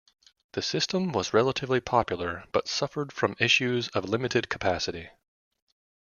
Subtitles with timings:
[0.53, 5.11] The system was relatively popular, but suffered from issues of limited capacity.